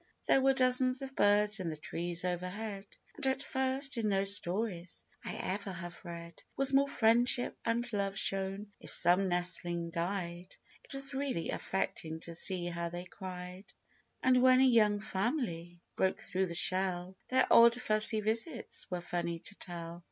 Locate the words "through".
16.19-16.47